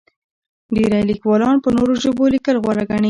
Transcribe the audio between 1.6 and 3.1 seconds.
په نورو ژبو لیکل غوره ګڼي.